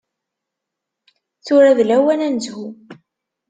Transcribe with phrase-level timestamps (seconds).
[1.45, 2.67] Tura d lawan ad nezhu.